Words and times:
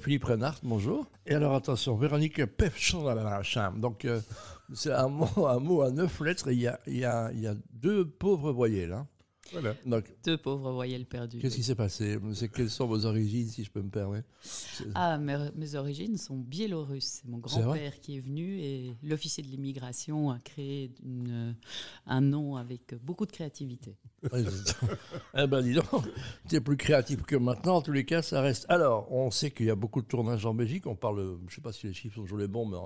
Philippe 0.00 0.24
Renard, 0.24 0.56
bonjour. 0.62 1.06
Et 1.26 1.34
alors 1.34 1.54
attention, 1.54 1.94
Véronique 1.94 2.46
Pefchandalachin. 2.46 3.72
Donc 3.72 4.06
euh, 4.06 4.20
c'est 4.72 4.92
un 4.92 5.08
mot, 5.08 5.46
un 5.46 5.58
mot 5.58 5.82
à 5.82 5.90
neuf 5.90 6.20
lettres 6.20 6.48
et 6.48 6.54
il 6.54 6.60
y 6.60 6.68
a, 6.68 6.80
il 6.86 6.96
y 6.96 7.04
a, 7.04 7.30
il 7.32 7.40
y 7.40 7.46
a 7.46 7.54
deux 7.74 8.08
pauvres 8.08 8.50
voyelles. 8.50 8.92
Hein. 8.92 9.06
Voilà. 9.52 9.74
Donc, 9.86 10.04
Deux 10.24 10.36
pauvres 10.38 10.72
voyelles 10.72 11.06
perdues. 11.06 11.38
qu'est-ce 11.38 11.56
qui 11.56 11.62
s'est 11.62 11.74
passé? 11.74 12.18
C'est- 12.34 12.48
Quelles 12.48 12.70
sont 12.70 12.86
vos 12.86 13.04
origines, 13.06 13.48
si 13.48 13.64
je 13.64 13.70
peux 13.70 13.82
me 13.82 13.88
permettre? 13.90 14.28
Ah, 14.94 15.18
mes, 15.18 15.36
mes 15.56 15.74
origines 15.74 16.16
sont 16.16 16.36
biélorusses. 16.36 17.20
C'est 17.22 17.28
mon 17.28 17.38
grand-père 17.38 18.00
qui 18.00 18.16
est 18.16 18.20
venu 18.20 18.58
et 18.60 18.94
l'officier 19.02 19.42
de 19.42 19.48
l'immigration 19.48 20.30
a 20.30 20.38
créé 20.38 20.92
une- 21.04 21.56
un 22.06 22.20
nom 22.20 22.56
avec 22.56 22.94
beaucoup 23.02 23.26
de 23.26 23.32
créativité. 23.32 23.96
Eh 25.34 25.46
ben 25.46 25.62
dis 25.62 25.74
donc, 25.74 26.04
tu 26.48 26.56
es 26.56 26.60
plus 26.60 26.76
créatif 26.76 27.22
que 27.22 27.36
maintenant, 27.36 27.76
en 27.76 27.82
tous 27.82 27.92
les 27.92 28.04
cas, 28.04 28.22
ça 28.22 28.40
reste. 28.40 28.66
Alors, 28.68 29.10
on 29.12 29.30
sait 29.30 29.50
qu'il 29.50 29.66
y 29.66 29.70
a 29.70 29.74
beaucoup 29.74 30.02
de 30.02 30.06
tournages 30.06 30.44
en 30.44 30.54
Belgique, 30.54 30.86
on 30.86 30.96
parle, 30.96 31.38
je 31.40 31.44
ne 31.46 31.50
sais 31.50 31.60
pas 31.60 31.72
si 31.72 31.86
les 31.86 31.92
chiffres 31.94 32.16
sont 32.16 32.22
toujours 32.22 32.38
les 32.38 32.48
bons, 32.48 32.66
mais 32.66 32.76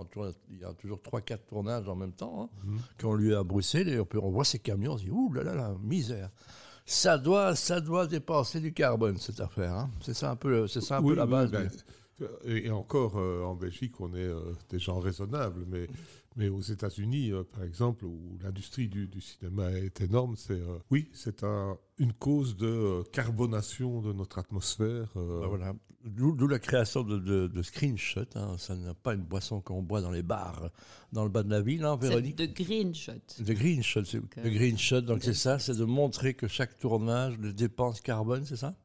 il 0.51 0.59
y 0.61 0.65
a 0.65 0.73
toujours 0.75 1.01
3-4 1.03 1.47
tournages 1.47 1.89
en 1.89 1.97
même 1.97 2.13
temps, 2.13 2.51
hein, 2.67 2.77
qui 2.99 3.05
ont 3.07 3.15
lieu 3.15 3.37
à 3.37 3.43
Bruxelles, 3.43 3.89
et 3.89 3.99
on, 3.99 4.05
peut- 4.05 4.21
on 4.23 4.31
voit 4.31 4.45
ces 4.45 4.59
camions, 4.59 4.93
on 4.93 4.99
se 4.99 5.05
dit, 5.05 5.11
ouh 5.11 5.33
là 5.33 5.43
là 5.43 5.55
là, 5.55 5.75
misère. 5.83 6.31
Ça 6.87 7.17
doit, 7.17 7.55
ça 7.57 7.81
doit 7.81 8.07
dépenser 8.07 8.61
du 8.61 8.73
carbone, 8.75 9.17
cette 9.19 9.41
affaire. 9.41 9.73
hein. 9.73 9.91
C'est 10.03 10.15
ça 10.15 10.31
un 10.31 10.37
peu, 10.37 10.67
c'est 10.69 10.83
ça 10.83 10.99
un 10.99 11.03
peu 11.03 11.15
la 11.15 11.25
oui, 11.25 11.31
base. 11.31 11.51
ben, 11.51 11.71
et 12.45 12.67
et 12.67 12.71
encore, 12.71 13.17
euh, 13.19 13.43
en 13.43 13.55
Belgique, 13.55 14.01
on 14.01 14.15
est 14.15 14.19
euh, 14.19 14.41
des 14.71 14.79
gens 14.79 14.99
raisonnables, 15.01 15.65
mais, 15.69 15.87
mais 16.37 16.49
aux 16.49 16.61
États-Unis, 16.61 17.33
euh, 17.33 17.43
par 17.45 17.63
exemple, 17.65 18.05
où 18.05 18.39
l'industrie 18.43 18.89
du, 18.89 19.07
du 19.09 19.21
cinéma 19.21 19.71
est 19.73 20.01
énorme, 20.01 20.37
c'est 20.37 20.53
euh, 20.61 20.79
oui, 20.91 21.09
c'est 21.13 21.43
un, 21.45 21.77
une 21.99 22.13
cause 22.13 22.57
de 22.57 22.67
euh, 22.67 23.03
carbonation 23.13 24.01
de 24.01 24.13
notre 24.13 24.39
atmosphère. 24.39 25.09
euh, 25.17 25.41
Ben 25.41 25.49
voilà. 25.49 25.75
D'où 26.07 26.47
la 26.49 26.59
création 26.59 27.03
de, 27.03 27.19
de, 27.19 27.47
de 27.47 27.63
screenshot. 27.63 28.27
hein. 28.35 28.57
Ça 28.59 28.77
n'est 28.77 28.93
pas 28.93 29.15
une 29.15 29.23
boisson 29.23 29.63
qu'on 29.63 29.81
boit 29.83 30.03
dans 30.03 30.11
les 30.11 30.23
bars, 30.23 30.69
dans 31.13 31.25
le 31.25 31.31
bas 31.31 31.43
de 31.43 31.49
la 31.49 31.63
ville, 31.63 31.83
hein, 31.83 31.97
Véronique? 31.97 32.37
de 32.37 32.45
green 32.45 32.95
shot. 32.95 33.13
De 33.41 33.53
green 33.55 33.83
shot, 33.83 34.05
c'est 34.05 34.19
euh, 34.19 34.51
green 34.51 34.77
shot. 34.77 35.01
Donc 35.01 35.23
c'est 35.23 35.33
ça, 35.33 35.59
c'est 35.59 35.75
de 35.75 35.85
montrer 35.85 36.35
que 36.35 36.47
chaque 36.47 36.79
tournage 36.79 37.39
de 37.39 37.51
dépense 37.53 38.03
carbone, 38.03 38.45
c'est 38.45 38.57
ça? 38.59 38.77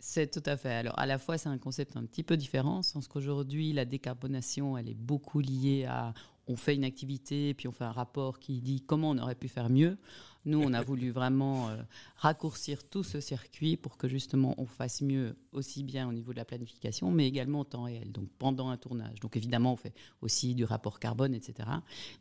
C'est 0.00 0.30
tout 0.30 0.48
à 0.48 0.56
fait. 0.56 0.72
Alors, 0.72 0.98
à 0.98 1.06
la 1.06 1.18
fois, 1.18 1.38
c'est 1.38 1.48
un 1.48 1.58
concept 1.58 1.96
un 1.96 2.04
petit 2.04 2.22
peu 2.22 2.36
différent, 2.36 2.78
en 2.78 2.82
sens 2.82 3.08
qu'aujourd'hui, 3.08 3.72
la 3.72 3.84
décarbonation, 3.84 4.78
elle 4.78 4.88
est 4.88 4.94
beaucoup 4.94 5.40
liée 5.40 5.86
à 5.88 6.14
on 6.48 6.56
fait 6.56 6.74
une 6.74 6.84
activité, 6.84 7.52
puis 7.54 7.68
on 7.68 7.72
fait 7.72 7.84
un 7.84 7.92
rapport 7.92 8.38
qui 8.38 8.60
dit 8.60 8.80
comment 8.80 9.10
on 9.10 9.18
aurait 9.18 9.34
pu 9.34 9.48
faire 9.48 9.68
mieux. 9.68 9.98
Nous, 10.44 10.60
on 10.62 10.72
a 10.72 10.80
voulu 10.82 11.10
vraiment 11.10 11.68
euh, 11.68 11.76
raccourcir 12.16 12.88
tout 12.88 13.02
ce 13.02 13.20
circuit 13.20 13.76
pour 13.76 13.96
que 13.98 14.08
justement 14.08 14.54
on 14.56 14.66
fasse 14.66 15.02
mieux, 15.02 15.36
aussi 15.52 15.82
bien 15.82 16.08
au 16.08 16.12
niveau 16.12 16.32
de 16.32 16.38
la 16.38 16.44
planification, 16.44 17.10
mais 17.10 17.26
également 17.26 17.60
en 17.60 17.64
temps 17.64 17.82
réel, 17.82 18.10
donc 18.12 18.28
pendant 18.38 18.68
un 18.68 18.76
tournage. 18.76 19.20
Donc 19.20 19.36
évidemment, 19.36 19.72
on 19.74 19.76
fait 19.76 19.92
aussi 20.22 20.54
du 20.54 20.64
rapport 20.64 21.00
carbone, 21.00 21.34
etc. 21.34 21.68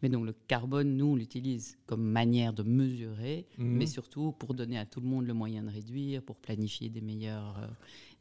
Mais 0.02 0.10
donc 0.10 0.26
le 0.26 0.34
carbone, 0.48 0.98
nous, 0.98 1.06
on 1.06 1.16
l'utilise 1.16 1.78
comme 1.86 2.04
manière 2.04 2.54
de 2.54 2.64
mesurer, 2.64 3.46
Mhm. 3.58 3.78
mais 3.78 3.86
surtout 3.86 4.34
pour 4.34 4.54
donner 4.54 4.78
à 4.78 4.86
tout 4.86 5.00
le 5.00 5.08
monde 5.08 5.26
le 5.26 5.34
moyen 5.34 5.64
de 5.64 5.70
réduire, 5.70 6.22
pour 6.22 6.36
planifier 6.38 6.90
des 6.90 7.02
meilleures, 7.02 7.58
euh, 7.60 7.68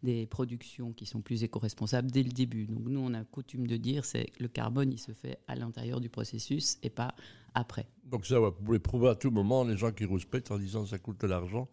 des 0.02 0.26
productions 0.26 0.92
qui 0.92 1.06
sont 1.06 1.20
plus 1.20 1.42
éco-responsables 1.42 2.10
dès 2.10 2.22
le 2.22 2.30
début. 2.30 2.66
Donc 2.66 2.86
nous, 2.86 3.00
on 3.00 3.14
a 3.14 3.24
coutume 3.24 3.66
de 3.66 3.76
dire, 3.76 4.04
c'est 4.04 4.26
que 4.26 4.42
le 4.42 4.48
carbone, 4.48 4.92
il 4.92 4.98
se 4.98 5.12
fait 5.12 5.38
à 5.48 5.54
l'intérieur 5.54 6.00
du 6.00 6.08
processus 6.08 6.78
et 6.82 6.90
pas 6.90 7.14
après. 7.54 7.86
Donc 8.04 8.26
ça, 8.26 8.38
vous 8.38 8.52
pouvez 8.52 8.78
prouver 8.78 9.08
à 9.08 9.14
tout 9.14 9.30
moment 9.30 9.64
les 9.64 9.76
gens 9.76 9.92
qui 9.92 10.04
rouspètent 10.04 10.50
en 10.50 10.58
disant 10.58 10.86
ça 10.86 10.98
coûte 10.98 11.20
de 11.20 11.26
l'argent. 11.26 11.68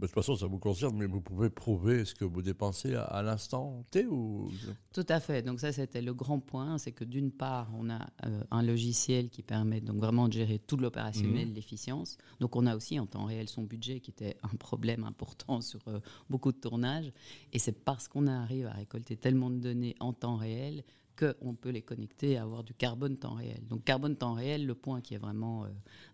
Ben, 0.00 0.06
de 0.06 0.12
toute 0.12 0.14
façon, 0.14 0.34
ça 0.34 0.46
vous 0.46 0.58
concerne, 0.58 0.96
mais 0.96 1.04
vous 1.04 1.20
pouvez 1.20 1.50
prouver 1.50 2.06
ce 2.06 2.14
que 2.14 2.24
vous 2.24 2.40
dépensez 2.40 2.94
à, 2.94 3.02
à 3.02 3.22
l'instant 3.22 3.84
T 3.90 4.06
ou 4.06 4.50
Tout 4.94 5.04
à 5.10 5.20
fait. 5.20 5.42
Donc 5.42 5.60
ça, 5.60 5.72
c'était 5.72 6.00
le 6.00 6.14
grand 6.14 6.40
point, 6.40 6.78
c'est 6.78 6.92
que 6.92 7.04
d'une 7.04 7.30
part, 7.30 7.70
on 7.78 7.90
a 7.90 8.08
euh, 8.24 8.42
un 8.50 8.62
logiciel 8.62 9.28
qui 9.28 9.42
permet 9.42 9.82
donc 9.82 9.98
vraiment 9.98 10.26
de 10.26 10.32
gérer 10.32 10.58
tout 10.58 10.78
l'opérationnel, 10.78 11.52
l'efficience. 11.52 12.16
Donc 12.40 12.56
on 12.56 12.64
a 12.64 12.76
aussi 12.76 12.98
en 12.98 13.04
temps 13.04 13.26
réel 13.26 13.46
son 13.46 13.64
budget 13.64 14.00
qui 14.00 14.10
était 14.10 14.38
un 14.42 14.56
problème 14.56 15.04
important 15.04 15.60
sur 15.60 15.80
euh, 15.88 16.00
beaucoup 16.30 16.50
de 16.52 16.56
tournages. 16.56 17.12
Et 17.52 17.58
c'est 17.58 17.84
parce 17.84 18.08
qu'on 18.08 18.26
arrive 18.26 18.68
à 18.68 18.72
récolter 18.72 19.18
tellement 19.18 19.50
de 19.50 19.58
données 19.58 19.96
en 20.00 20.14
temps 20.14 20.36
réel 20.36 20.82
qu'on 21.18 21.54
peut 21.54 21.70
les 21.70 21.82
connecter 21.82 22.32
et 22.32 22.38
avoir 22.38 22.64
du 22.64 22.74
carbone 22.74 23.16
temps 23.16 23.34
réel. 23.34 23.60
Donc 23.68 23.84
carbone 23.84 24.16
temps 24.16 24.34
réel, 24.34 24.66
le 24.66 24.74
point 24.74 25.00
qui 25.00 25.14
est 25.14 25.18
vraiment 25.18 25.64
euh, 25.64 25.68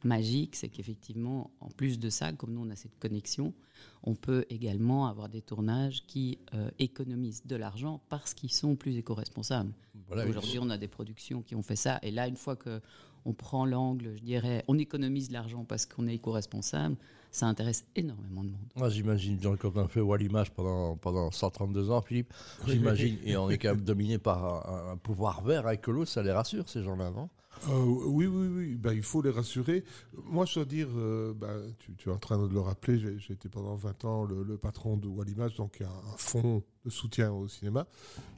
magique, 0.04 0.56
c'est 0.56 0.68
qu'effectivement, 0.68 1.50
en 1.60 1.68
plus 1.68 1.98
de 1.98 2.10
ça, 2.10 2.32
comme 2.32 2.52
nous 2.52 2.66
on 2.66 2.70
a 2.70 2.76
cette 2.76 2.98
connexion, 2.98 3.52
on 4.02 4.14
peut 4.14 4.44
également 4.50 5.06
avoir 5.06 5.28
des 5.28 5.42
tournages 5.42 6.04
qui 6.06 6.38
euh, 6.54 6.70
économisent 6.78 7.44
de 7.46 7.56
l'argent 7.56 8.00
parce 8.08 8.34
qu'ils 8.34 8.52
sont 8.52 8.76
plus 8.76 8.96
éco-responsables. 8.96 9.72
Voilà, 10.08 10.26
Aujourd'hui, 10.26 10.58
on 10.60 10.70
a 10.70 10.78
des 10.78 10.88
productions 10.88 11.42
qui 11.42 11.54
ont 11.54 11.62
fait 11.62 11.76
ça. 11.76 11.98
Et 12.02 12.10
là, 12.10 12.28
une 12.28 12.36
fois 12.36 12.56
que 12.56 12.80
on 13.26 13.32
prend 13.32 13.66
l'angle, 13.66 14.12
je 14.16 14.22
dirais, 14.22 14.64
on 14.68 14.78
économise 14.78 15.28
de 15.28 15.34
l'argent 15.34 15.64
parce 15.64 15.84
qu'on 15.84 16.06
est 16.06 16.14
éco-responsable, 16.14 16.96
ça 17.32 17.46
intéresse 17.46 17.84
énormément 17.96 18.44
de 18.44 18.50
monde. 18.50 18.72
Moi, 18.76 18.88
j'imagine, 18.88 19.42
genre, 19.42 19.58
quand 19.58 19.76
on 19.76 19.88
fait 19.88 20.00
Wallimage 20.00 20.50
pendant, 20.52 20.96
pendant 20.96 21.30
132 21.30 21.90
ans, 21.90 22.00
Philippe, 22.00 22.32
j'imagine, 22.66 23.18
et 23.24 23.36
on 23.36 23.50
est 23.50 23.58
quand 23.58 23.70
même 23.74 23.82
dominé 23.84 24.18
par 24.18 24.70
un, 24.70 24.92
un 24.92 24.96
pouvoir 24.96 25.42
vert 25.42 25.68
écolo, 25.68 26.04
ça 26.06 26.22
les 26.22 26.32
rassure, 26.32 26.68
ces 26.68 26.82
gens-là, 26.82 27.10
non? 27.10 27.28
Euh, 27.68 27.84
oui, 28.06 28.26
oui, 28.26 28.48
oui. 28.48 28.74
Ben, 28.76 28.92
il 28.92 29.02
faut 29.02 29.22
les 29.22 29.30
rassurer. 29.30 29.84
Moi, 30.24 30.44
je 30.44 30.54
dois 30.54 30.64
dire, 30.64 30.88
euh, 30.96 31.32
ben, 31.34 31.74
tu, 31.98 32.08
es 32.08 32.12
en 32.12 32.18
train 32.18 32.38
de 32.38 32.52
le 32.52 32.60
rappeler, 32.60 32.98
j'ai 33.18 33.32
été 33.32 33.48
pendant 33.48 33.74
20 33.74 34.04
ans 34.04 34.24
le, 34.24 34.56
patron 34.56 34.96
de 34.96 35.06
Wallimage, 35.06 35.56
donc 35.56 35.76
il 35.80 35.82
y 35.82 35.86
a 35.86 35.90
un 35.90 36.16
fonds 36.16 36.62
de 36.84 36.90
soutien 36.90 37.32
au 37.32 37.48
cinéma. 37.48 37.86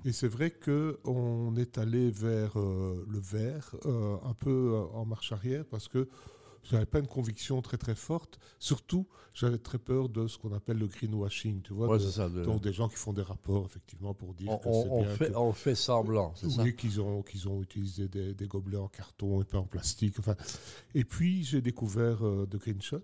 Et 0.04 0.12
c'est 0.12 0.28
vrai 0.28 0.50
que 0.50 0.98
on 1.04 1.54
est 1.56 1.78
allé 1.78 2.10
vers 2.10 2.58
euh, 2.58 3.04
le 3.08 3.18
vert, 3.18 3.74
un 3.84 4.34
peu 4.34 4.76
en 4.94 5.04
marche 5.04 5.32
arrière, 5.32 5.64
parce 5.64 5.88
que 5.88 6.08
j'avais 6.62 6.86
pas 6.86 6.98
une 6.98 7.06
conviction 7.06 7.60
très 7.62 7.76
très 7.78 7.94
forte. 7.94 8.38
Surtout, 8.58 9.06
j'avais 9.34 9.58
très 9.58 9.78
peur 9.78 10.08
de 10.08 10.26
ce 10.26 10.36
qu'on 10.38 10.52
appelle 10.52 10.78
le 10.78 10.86
greenwashing, 10.86 11.62
tu 11.62 11.72
vois. 11.72 11.88
Ouais, 11.88 11.98
de- 11.98 12.02
c'est 12.04 12.10
ça. 12.12 12.28
de- 12.28 12.44
donc 12.44 12.60
des 12.62 12.72
gens 12.72 12.88
qui 12.88 12.96
font 12.96 13.12
des 13.12 13.22
rapports, 13.22 13.64
effectivement, 13.66 14.14
pour 14.14 14.34
dire 14.34 14.50
on, 14.50 14.58
que 14.58 14.68
on- 14.68 14.82
c'est 14.82 14.88
on 14.90 15.02
bien. 15.02 15.14
fait, 15.14 15.30
que- 15.30 15.36
on 15.36 15.52
fait 15.52 15.74
semblant, 15.74 16.32
c'est 16.34 16.50
ça 16.50 16.70
qu'ils 16.70 17.00
ont, 17.00 17.22
qu'ils 17.22 17.48
ont 17.48 17.62
utilisé 17.62 18.08
des, 18.08 18.34
des 18.34 18.46
gobelets 18.46 18.76
en 18.78 18.88
carton 18.88 19.40
et 19.40 19.44
pas 19.44 19.58
en 19.58 19.66
plastique. 19.66 20.16
Enfin, 20.18 20.34
et 20.94 21.04
puis 21.04 21.44
j'ai 21.44 21.60
découvert 21.60 22.24
euh, 22.26 22.46
de 22.46 22.58
Greenshot. 22.58 23.00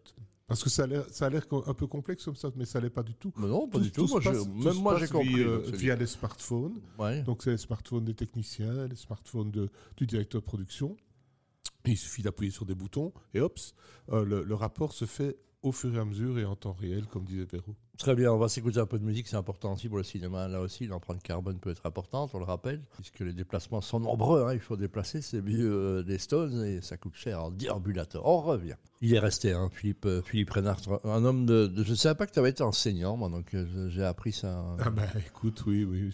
Parce 0.47 0.63
que 0.63 0.69
ça 0.69 0.83
a 0.83 0.87
l'air, 0.87 1.07
ça 1.11 1.25
a 1.25 1.31
l'air 1.31 1.49
co- 1.49 1.65
un 1.67 1.73
peu 1.73 1.87
complexe 1.87 2.23
comme 2.27 2.37
ça, 2.37 2.51
mais 2.55 2.67
ça 2.67 2.79
l'est 2.79 2.91
pas 2.91 3.03
du 3.03 3.15
tout. 3.15 3.33
Mais 3.39 3.47
non, 3.47 3.67
pas 3.67 3.79
du 3.79 3.91
tout. 3.91 4.07
Moi, 4.07 4.21
passe- 4.21 4.47
même 4.47 4.75
tout 4.75 4.81
moi, 4.83 4.99
j'ai 4.99 5.09
compris. 5.09 5.43
Via, 5.73 5.97
les 5.97 6.07
smartphones. 6.07 6.79
Ouais. 6.99 7.23
Donc 7.23 7.43
c'est 7.43 7.53
les 7.53 7.57
smartphones 7.57 8.05
des 8.05 8.13
techniciens, 8.13 8.87
les 8.87 8.95
smartphones 8.97 9.51
de, 9.51 9.71
du 9.97 10.07
directeur 10.07 10.43
de 10.43 10.45
production. 10.47 10.99
Il 11.87 11.97
suffit 11.99 12.23
d'appuyer 12.23 12.51
sur 12.51 12.65
des 12.65 12.75
boutons 12.75 13.13
et 13.35 13.41
hop, 13.41 13.59
euh, 14.13 14.25
le, 14.25 14.43
le 14.43 14.55
rapport 14.55 14.93
se 14.93 15.05
fait 15.05 15.37
au 15.63 15.73
fur 15.73 15.95
et 15.95 15.99
à 15.99 16.05
mesure 16.05 16.39
et 16.39 16.45
en 16.45 16.57
temps 16.57 16.73
réel, 16.75 17.07
comme 17.07 17.25
disait 17.25 17.45
Véro. 17.51 17.75
Très 17.97 18.15
bien, 18.15 18.31
on 18.33 18.37
va 18.39 18.49
s'écouter 18.49 18.81
un 18.81 18.87
peu 18.87 18.99
de 18.99 19.05
musique, 19.05 19.27
c'est 19.29 19.37
important 19.37 19.73
aussi 19.75 19.89
pour 19.89 19.97
le 19.97 20.03
cinéma. 20.05 20.47
Là 20.49 20.61
aussi, 20.61 20.87
l'empreinte 20.87 21.23
carbone 21.23 21.59
peut 21.59 21.71
être 21.71 21.87
importante, 21.87 22.31
on 22.35 22.39
le 22.39 22.45
rappelle, 22.45 22.83
puisque 22.97 23.21
les 23.21 23.33
déplacements 23.33 23.81
sont 23.81 23.99
nombreux. 24.01 24.45
hein, 24.45 24.53
il 24.53 24.61
faut 24.61 24.77
déplacer 24.77 25.23
ces 25.23 25.41
vieux 25.41 25.73
euh, 25.73 26.03
des 26.03 26.19
Stones 26.19 26.63
et 26.65 26.83
ça 26.83 26.97
coûte 26.99 27.15
cher 27.15 27.43
en 27.45 27.51
déambulateur. 27.51 28.27
On 28.27 28.41
revient. 28.43 28.75
Il 29.01 29.15
est 29.15 29.19
resté, 29.19 29.53
hein, 29.53 29.71
Philippe, 29.73 30.05
euh, 30.07 30.21
Philippe 30.23 30.51
Reynard, 30.51 30.81
un 31.05 31.25
homme 31.25 31.47
de, 31.47 31.67
de- 31.67 31.83
Je 31.85 31.91
ne 31.93 31.97
savais 31.97 32.15
pas 32.17 32.27
que 32.27 32.33
tu 32.33 32.39
avais 32.41 32.51
été 32.51 32.63
enseignant, 32.63 33.17
moi, 33.17 33.31
donc 33.31 33.55
euh, 33.55 33.89
j'ai 33.89 34.05
appris 34.05 34.33
ça. 34.33 34.77
Ah 34.81 34.91
ben 34.91 35.09
écoute, 35.27 35.65
oui, 35.67 35.85
oui, 35.85 36.11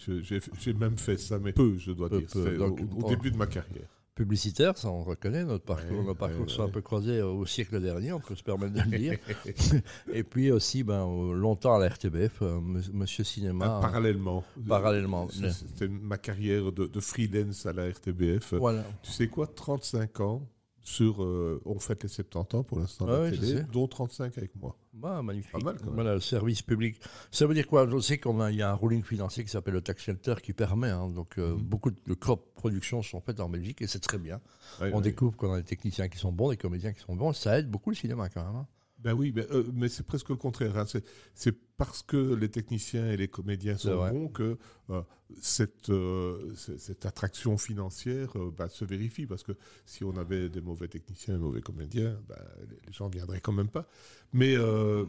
j'ai 0.59 0.73
même 0.73 0.97
fait 0.97 1.17
ça, 1.17 1.39
mais 1.39 1.51
peu, 1.51 1.77
je 1.77 1.91
dois 1.91 2.09
Peu, 2.09 2.19
dire. 2.19 2.27
peu. 2.31 2.43
C'est 2.45 2.57
Donc, 2.57 2.79
au, 2.95 3.09
début 3.09 3.31
de 3.31 3.37
ma 3.37 3.47
carrière. 3.47 3.89
Publicitaire, 4.13 4.77
ça 4.77 4.89
on 4.89 5.03
reconnaît, 5.03 5.45
notre 5.45 5.63
parcours, 5.63 5.99
Ouais, 5.99 6.03
nos 6.05 6.15
parcours 6.15 6.49
sont 6.49 6.63
un 6.63 6.69
peu 6.69 6.81
croisés 6.81 7.21
au 7.21 7.45
siècle 7.45 7.79
dernier, 7.81 8.11
on 8.11 8.19
peut 8.19 8.35
se 8.35 8.43
permettre 8.43 8.73
de 8.73 8.81
le 8.91 8.97
dire. 8.97 9.17
et 10.13 10.23
puis 10.23 10.51
aussi, 10.51 10.83
ben, 10.83 11.05
longtemps 11.33 11.75
à 11.75 11.79
la 11.79 11.87
RTBF, 11.87 12.41
euh, 12.41 12.59
Monsieur 12.93 13.23
Cinéma. 13.23 13.77
Ah, 13.77 13.81
parallèlement. 13.81 14.43
parallèlement. 14.67 15.27
Euh, 15.41 15.49
C'était 15.49 15.87
ma 15.87 16.17
carrière 16.17 16.71
de, 16.73 16.87
de 16.87 16.99
freelance 16.99 17.65
à 17.65 17.71
la 17.71 17.89
RTBF. 17.89 18.55
Voilà. 18.55 18.83
Tu 19.01 19.11
sais 19.11 19.27
quoi, 19.27 19.47
35 19.47 20.19
ans 20.19 20.41
sur. 20.83 21.23
euh, 21.23 21.61
on 21.65 21.79
fête 21.79 22.03
les 22.03 22.09
70 22.09 22.57
ans 22.57 22.63
pour 22.63 22.79
l'instant, 22.79 23.07
Ah 23.09 23.29
dont 23.71 23.87
35 23.87 24.37
avec 24.37 24.55
moi. 24.57 24.75
Bah, 24.93 25.21
magnifique. 25.21 25.51
Pas 25.53 25.59
mal, 25.59 25.77
quand 25.77 25.85
même. 25.85 25.95
Voilà, 25.95 26.13
le 26.15 26.19
service 26.19 26.61
public. 26.61 26.99
Ça 27.31 27.45
veut 27.47 27.53
dire 27.53 27.65
quoi? 27.65 27.87
Je 27.89 27.97
sais 27.99 28.17
qu'on 28.17 28.41
a, 28.41 28.51
il 28.51 28.57
y 28.57 28.61
a 28.61 28.71
un 28.71 28.75
ruling 28.75 29.03
financier 29.03 29.43
qui 29.43 29.49
s'appelle 29.49 29.73
le 29.75 29.81
tax 29.81 30.03
shelter 30.03 30.35
qui 30.43 30.51
permet. 30.53 30.89
hein, 30.89 31.07
donc, 31.09 31.37
euh, 31.37 31.53
Mhm. 31.55 31.61
beaucoup 31.61 31.91
de 31.91 32.13
crop 32.13 32.53
productions 32.55 33.01
sont 33.01 33.21
faites 33.21 33.39
en 33.39 33.47
Belgique 33.49 33.81
et 33.81 33.87
c'est 33.87 33.99
très 34.01 34.17
bien. 34.17 34.41
On 34.81 34.99
découvre 35.01 35.37
qu'on 35.37 35.53
a 35.53 35.57
des 35.57 35.63
techniciens 35.63 36.09
qui 36.09 36.17
sont 36.17 36.31
bons, 36.33 36.49
des 36.49 36.57
comédiens 36.57 36.91
qui 36.91 36.99
sont 37.01 37.15
bons. 37.15 37.31
Ça 37.33 37.57
aide 37.59 37.69
beaucoup 37.69 37.89
le 37.89 37.95
cinéma 37.95 38.27
quand 38.29 38.43
même. 38.43 38.55
hein. 38.55 38.67
Ben 39.03 39.13
oui, 39.13 39.31
mais, 39.35 39.47
euh, 39.51 39.63
mais 39.73 39.89
c'est 39.89 40.05
presque 40.05 40.29
le 40.29 40.35
contraire. 40.35 40.77
hein. 40.77 40.85
C'est- 41.33 41.55
parce 41.77 42.03
que 42.03 42.35
les 42.35 42.49
techniciens 42.49 43.09
et 43.11 43.17
les 43.17 43.27
comédiens 43.27 43.75
sont 43.75 43.89
bons 44.11 44.27
que 44.27 44.55
euh, 44.91 45.01
cette, 45.41 45.89
euh, 45.89 46.53
cette 46.55 47.07
attraction 47.07 47.57
financière 47.57 48.33
bah, 48.55 48.69
se 48.69 48.85
vérifie. 48.85 49.25
Parce 49.25 49.41
que 49.41 49.53
si 49.87 50.03
on 50.03 50.15
avait 50.15 50.47
des 50.49 50.61
mauvais 50.61 50.87
techniciens 50.87 51.33
et 51.33 51.39
mauvais 51.39 51.61
comédiens, 51.61 52.19
bah, 52.29 52.37
les 52.85 52.93
gens 52.93 53.07
ne 53.07 53.13
viendraient 53.13 53.41
quand 53.41 53.51
même 53.51 53.69
pas. 53.69 53.87
Mais 54.31 54.55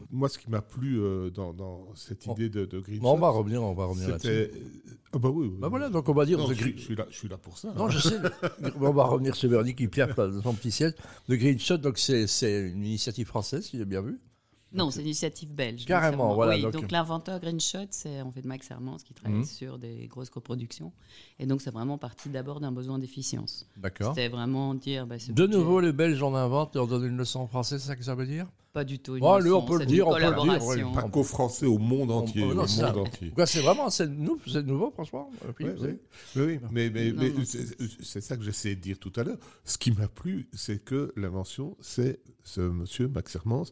moi, 0.09 0.29
ce 0.29 0.39
qui 0.39 0.49
m'a 0.49 0.63
plu 0.63 0.99
dans, 1.31 1.93
cette 1.93 2.25
idée 2.25 2.49
de, 2.49 2.65
de 2.65 2.79
Green 2.79 3.01
On 3.05 3.19
va 3.19 3.29
revenir, 3.29 3.61
on 3.61 3.75
va 3.75 3.85
revenir 3.85 4.09
là-dessus. 4.09 4.49
Ah 5.15 5.19
bah 5.19 5.29
oui, 5.29 5.51
Bah 5.59 5.67
voilà, 5.67 5.89
donc 5.89 6.09
on 6.09 6.13
va 6.13 6.25
dire. 6.25 6.39
je, 6.51 6.75
suis 6.75 6.95
là, 6.95 7.05
je 7.09 7.15
suis 7.15 7.27
là 7.27 7.37
pour 7.37 7.57
ça. 7.57 7.71
Non, 7.77 7.87
je 7.87 7.99
sais. 7.99 8.17
on 8.81 8.91
va 8.91 9.03
revenir 9.03 9.35
sur 9.35 9.49
Verdi 9.49 9.75
qui 9.75 9.87
pierre 9.87 10.15
dans 10.15 10.41
son 10.41 10.53
petit 10.53 10.71
ciel. 10.71 10.95
De 11.29 11.35
Green 11.35 11.59
Shot, 11.59 11.77
donc 11.77 11.99
c'est 11.99 12.25
une 12.41 12.83
initiative 12.83 13.27
française, 13.27 13.65
si 13.65 13.77
j'ai 13.77 13.85
bien 13.85 14.01
vu. 14.01 14.19
Non, 14.73 14.91
c'est 14.91 15.01
une 15.01 15.07
initiative 15.07 15.49
belge. 15.49 15.85
Carrément, 15.85 16.33
voilà. 16.33 16.55
Oui, 16.55 16.71
donc, 16.71 16.91
l'inventeur 16.91 17.39
Greenshot, 17.39 17.87
c'est 17.91 18.21
en 18.21 18.31
fait 18.31 18.43
Max 18.45 18.69
Hermans 18.71 18.97
qui 18.97 19.13
travaille 19.13 19.39
mhm. 19.39 19.45
sur 19.45 19.77
des 19.77 20.07
grosses 20.07 20.29
coproductions. 20.29 20.91
Et 21.39 21.45
donc 21.45 21.61
c'est 21.61 21.71
vraiment 21.71 21.97
parti 21.97 22.29
d'abord 22.29 22.59
d'un 22.59 22.71
besoin 22.71 22.99
d'efficience. 22.99 23.67
D'accord. 23.77 24.13
C'était 24.15 24.29
vraiment 24.29 24.73
dire. 24.73 25.05
Bah, 25.05 25.15
de 25.29 25.47
nouveau, 25.47 25.79
les 25.79 25.93
Belges 25.93 26.21
en 26.23 26.33
inventent, 26.35 26.75
leur 26.75 26.87
donnent 26.87 27.05
une 27.05 27.17
leçon 27.17 27.47
française, 27.47 27.81
c'est 27.81 27.87
ça 27.87 27.95
que 27.95 28.03
ça 28.03 28.15
veut 28.15 28.25
dire? 28.25 28.47
Pas 28.73 28.83
du 28.83 28.97
tout. 28.97 29.15
Une 29.15 29.23
oh, 29.23 29.37
on 29.53 29.65
peut 29.65 29.77
le 29.77 29.85
dire, 29.85 30.07
on 30.07 30.13
peut 30.15 30.19
le 30.19 30.75
dire. 30.75 30.91
Pas 30.93 31.03
qu'au 31.03 31.23
français, 31.23 31.67
au 31.67 31.77
monde 31.77 32.09
entier. 32.09 32.43
au 32.43 32.47
monde 32.47 32.59
entier. 32.97 33.31
C'est 33.45 33.61
vraiment, 33.61 33.91
c'est 33.91 34.07
nouveau, 34.07 34.89
franchement. 34.89 35.29
Oui, 35.59 35.67
oui. 36.35 36.59
mais, 36.71 36.89
mais, 36.89 37.13
mais 37.15 37.31
c'est 37.45 38.21
ça 38.21 38.35
que 38.35 38.43
j'essayais 38.43 38.75
de 38.75 38.81
dire 38.81 38.97
tout 38.97 39.13
à 39.15 39.23
l'heure. 39.23 39.37
Ce 39.63 39.77
qui 39.77 39.91
m'a 39.91 40.07
plu, 40.07 40.49
c'est 40.53 40.83
que 40.83 41.13
l'invention, 41.15 41.77
c'est 41.81 42.19
ce 42.43 42.61
monsieur 42.61 43.07
Max 43.07 43.35
Hermans, 43.35 43.65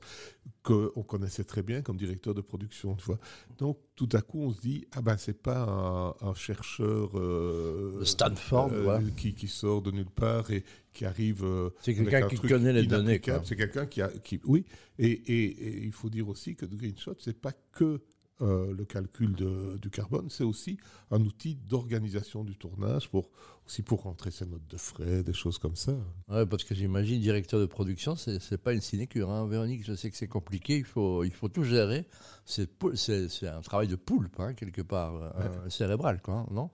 qu'on 0.63 1.03
connaissait 1.03 1.43
très 1.43 1.63
bien 1.63 1.81
comme 1.81 1.97
directeur 1.97 2.35
de 2.35 2.41
production. 2.41 2.95
Tu 2.95 3.05
vois. 3.05 3.19
Donc, 3.57 3.79
tout 3.95 4.09
à 4.13 4.21
coup, 4.21 4.41
on 4.41 4.53
se 4.53 4.61
dit, 4.61 4.85
ah 4.91 5.01
ben, 5.01 5.17
c'est 5.17 5.41
pas 5.41 6.15
un, 6.21 6.33
chercheur 6.35 7.17
euh, 7.17 8.03
Stanford 8.05 8.71
euh, 8.73 8.99
qui, 9.17 9.33
qui, 9.33 9.47
sort 9.47 9.81
de 9.81 9.91
nulle 9.91 10.09
part 10.09 10.51
et 10.51 10.63
qui 10.93 11.05
arrive. 11.05 11.43
Euh, 11.43 11.69
c'est 11.81 11.95
quelqu'un 11.95 12.27
qui 12.27 12.37
connaît 12.37 12.73
les 12.73 12.85
données. 12.85 13.21
C'est 13.43 13.55
quelqu'un 13.55 13.85
qui 13.85 14.01
a. 14.01 14.09
Qui, 14.09 14.39
oui, 14.45 14.65
et, 14.99 15.11
et, 15.11 15.85
il 15.85 15.91
faut 15.91 16.09
dire 16.09 16.29
aussi 16.29 16.55
que 16.55 16.65
Greenshot, 16.65 17.15
c'est 17.19 17.39
pas 17.39 17.53
que 17.71 18.01
euh, 18.41 18.73
le 18.73 18.85
calcul 18.85 19.35
de, 19.35 19.77
du 19.77 19.89
carbone, 19.89 20.29
c'est 20.29 20.43
aussi 20.43 20.77
un 21.11 21.21
outil 21.21 21.55
d'organisation 21.55 22.43
du 22.43 22.55
tournage 22.55 23.09
pour 23.09 23.29
aussi 23.67 23.83
pour 23.83 24.01
rentrer 24.03 24.31
ses 24.31 24.45
notes 24.45 24.67
de 24.67 24.77
frais, 24.77 25.23
des 25.23 25.33
choses 25.33 25.57
comme 25.57 25.75
ça. 25.75 25.93
Ouais, 26.27 26.45
parce 26.45 26.63
que 26.63 26.75
j'imagine 26.75 27.21
directeur 27.21 27.59
de 27.59 27.65
production, 27.65 28.15
c'est 28.15 28.39
n'est 28.51 28.57
pas 28.57 28.73
une 28.73 28.81
sinécure, 28.81 29.29
hein, 29.29 29.47
Véronique. 29.47 29.85
Je 29.85 29.93
sais 29.93 30.09
que 30.09 30.17
c'est 30.17 30.27
compliqué, 30.27 30.77
il 30.77 30.83
faut 30.83 31.23
il 31.23 31.31
faut 31.31 31.47
tout 31.47 31.63
gérer. 31.63 32.05
C'est 32.45 32.67
un 33.47 33.61
travail 33.61 33.87
de 33.87 33.95
poulpe 33.95 34.39
hein, 34.39 34.53
quelque 34.53 34.81
part, 34.81 35.15
euh, 35.15 35.69
cérébral, 35.69 36.21
quoi, 36.21 36.45
non? 36.51 36.69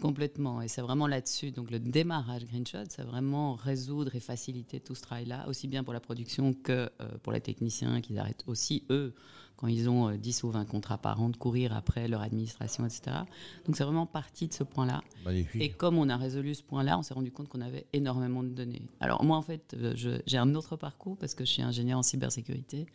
Complètement, 0.00 0.60
et 0.60 0.68
c'est 0.68 0.82
vraiment 0.82 1.06
là-dessus. 1.06 1.50
Donc 1.50 1.70
le 1.70 1.78
démarrage 1.78 2.44
Greenshot, 2.44 2.84
c'est 2.88 3.02
vraiment 3.02 3.54
résoudre 3.54 4.14
et 4.14 4.20
faciliter 4.20 4.78
tout 4.78 4.94
ce 4.94 5.02
travail-là, 5.02 5.48
aussi 5.48 5.68
bien 5.68 5.82
pour 5.84 5.94
la 5.94 6.00
production 6.00 6.52
que 6.52 6.90
euh, 7.00 7.18
pour 7.22 7.32
les 7.32 7.40
techniciens 7.40 8.00
qui 8.00 8.18
arrêtent 8.18 8.44
aussi, 8.46 8.84
eux, 8.90 9.14
quand 9.56 9.68
ils 9.68 9.88
ont 9.88 10.10
10 10.10 10.44
euh, 10.44 10.46
ou 10.46 10.50
20 10.50 10.64
contrats 10.66 10.98
par 10.98 11.20
an, 11.20 11.30
de 11.30 11.36
courir 11.36 11.74
après 11.74 12.08
leur 12.08 12.20
administration, 12.20 12.84
etc. 12.84 13.16
Donc 13.64 13.76
c'est 13.76 13.84
vraiment 13.84 14.06
parti 14.06 14.48
de 14.48 14.52
ce 14.52 14.64
point-là. 14.64 15.02
Et 15.54 15.70
comme 15.70 15.98
on 15.98 16.08
a 16.08 16.16
résolu 16.16 16.54
ce 16.54 16.62
point-là, 16.62 16.98
on 16.98 17.02
s'est 17.02 17.14
rendu 17.14 17.32
compte 17.32 17.48
qu'on 17.48 17.62
avait 17.62 17.86
énormément 17.92 18.42
de 18.42 18.50
données. 18.50 18.82
Alors 19.00 19.24
moi, 19.24 19.36
en 19.36 19.42
fait, 19.42 19.74
euh, 19.74 19.94
j'ai 20.26 20.38
un 20.38 20.54
autre 20.54 20.76
parcours 20.76 21.16
parce 21.16 21.34
que 21.34 21.44
je 21.44 21.50
suis 21.50 21.62
ingénieur 21.62 21.98
en 21.98 22.02
cybersécurité. 22.02 22.86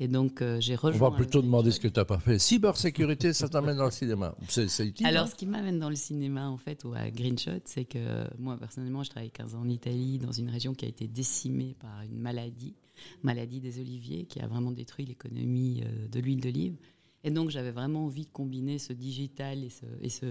Et 0.00 0.08
donc 0.08 0.42
euh, 0.42 0.60
j'ai 0.60 0.74
rejoint... 0.74 1.08
On 1.08 1.10
va 1.10 1.16
plutôt 1.16 1.42
demander 1.42 1.70
ce 1.70 1.80
que 1.80 1.88
tu 1.88 1.98
n'as 1.98 2.04
pas 2.04 2.18
fait. 2.18 2.38
Cybersécurité, 2.38 3.32
ça 3.32 3.48
t'amène 3.48 3.76
dans 3.76 3.86
le 3.86 3.90
cinéma. 3.90 4.34
C'est 4.48 4.86
utile. 4.86 5.06
Alors 5.06 5.28
ce 5.28 5.34
qui 5.34 5.46
m'amène 5.46 5.78
dans 5.78 5.90
le 5.90 5.96
cinéma, 5.96 6.48
en 6.48 6.58
fait, 6.58 6.84
ou 6.84 6.92
à 6.92 7.10
Greenshot, 7.10 7.60
c'est 7.64 7.84
que 7.84 8.26
moi, 8.38 8.56
personnellement, 8.58 9.02
je 9.02 9.10
travaille 9.10 9.30
15 9.30 9.54
ans 9.54 9.60
en 9.60 9.68
Italie, 9.68 10.18
dans 10.18 10.32
une 10.32 10.50
région 10.50 10.74
qui 10.74 10.84
a 10.84 10.88
été 10.88 11.06
décimée 11.06 11.74
par 11.80 12.02
une 12.02 12.18
maladie 12.18 12.74
maladie 13.22 13.60
des 13.60 13.80
oliviers 13.80 14.24
qui 14.24 14.40
a 14.40 14.46
vraiment 14.46 14.72
détruit 14.72 15.06
l'économie 15.06 15.82
euh, 15.84 16.08
de 16.08 16.20
l'huile 16.20 16.40
d'olive. 16.40 16.76
Et 17.24 17.30
donc 17.30 17.50
j'avais 17.50 17.70
vraiment 17.70 18.06
envie 18.06 18.24
de 18.24 18.32
combiner 18.32 18.78
ce 18.78 18.92
digital 18.92 19.62
et, 19.62 19.70
ce, 19.70 19.86
et 20.00 20.08
ce, 20.08 20.26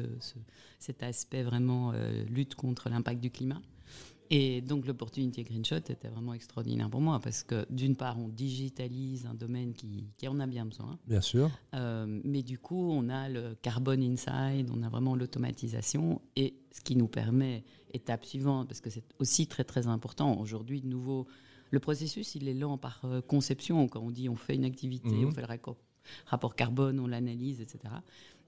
cet 0.80 1.04
aspect 1.04 1.44
vraiment 1.44 1.92
euh, 1.94 2.24
lutte 2.26 2.56
contre 2.56 2.90
l'impact 2.90 3.22
du 3.22 3.32
climat. 3.32 3.62
Et 4.34 4.62
donc 4.62 4.88
l'opportunité 4.88 5.44
Greenshot 5.44 5.76
était 5.76 6.08
vraiment 6.08 6.34
extraordinaire 6.34 6.90
pour 6.90 7.02
moi 7.02 7.20
parce 7.20 7.44
que 7.44 7.66
d'une 7.70 7.98
part 7.98 8.18
on 8.18 8.30
digitalise 8.30 9.26
un 9.26 9.34
domaine 9.34 9.74
qui, 9.74 10.06
qui 10.18 10.26
en 10.30 10.40
a 10.40 10.48
bien 10.48 10.66
besoin. 10.66 10.98
Bien 11.06 11.20
sûr. 11.20 11.52
Euh, 11.74 12.22
mais 12.24 12.42
du 12.42 12.58
coup 12.58 12.92
on 12.92 13.10
a 13.10 13.28
le 13.28 13.56
carbone 13.62 14.02
inside, 14.02 14.70
on 14.74 14.84
a 14.84 14.90
vraiment 14.90 15.16
l'automatisation 15.16 16.22
et 16.38 16.56
ce 16.72 16.80
qui 16.80 16.96
nous 16.96 17.10
permet, 17.10 17.66
étape 17.94 18.24
suivante, 18.24 18.70
parce 18.70 18.80
que 18.80 18.90
c'est 18.90 19.04
aussi 19.20 19.48
très 19.48 19.66
très 19.66 19.88
important 19.88 20.40
aujourd'hui 20.40 20.80
de 20.80 20.88
nouveau 20.88 21.28
le 21.72 21.80
processus, 21.80 22.36
il 22.36 22.48
est 22.48 22.54
lent 22.54 22.78
par 22.78 23.02
euh, 23.06 23.22
conception. 23.22 23.88
Quand 23.88 24.02
on 24.02 24.12
dit 24.12 24.30
on 24.30 24.36
fait 24.36 24.56
une 24.56 24.66
activité, 24.66 25.10
mhm. 25.10 25.30
on 25.30 25.32
fait 25.32 25.42
le 25.42 25.48
rapport 26.26 26.56
carbone, 26.56 27.00
on 27.00 27.08
l'analyse, 27.08 27.62
etc. 27.62 27.80